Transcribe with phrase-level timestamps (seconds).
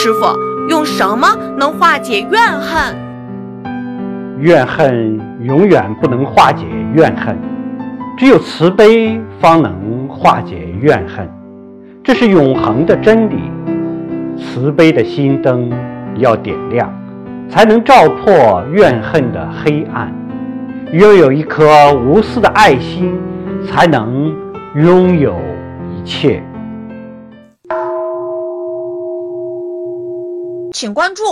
[0.00, 0.26] 师傅，
[0.68, 1.26] 用什么
[1.58, 2.96] 能化解怨恨？
[4.38, 7.36] 怨恨永远不能化解怨恨，
[8.16, 11.28] 只有慈悲方能化解怨恨，
[12.04, 13.50] 这是永恒的真理。
[14.36, 15.68] 慈悲的心灯
[16.14, 16.88] 要点亮，
[17.48, 20.12] 才能照破怨恨的黑暗；
[20.92, 23.18] 拥有一颗无私的爱心，
[23.66, 24.32] 才能
[24.76, 25.34] 拥有
[25.92, 26.40] 一切。
[30.72, 31.22] 请关注